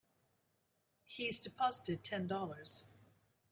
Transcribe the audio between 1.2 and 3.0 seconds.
deposited Ten Dollars.